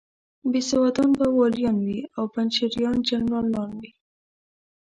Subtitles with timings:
[0.51, 3.91] بېسوادان به والیان وي او پنجشیریان جنرالان وي.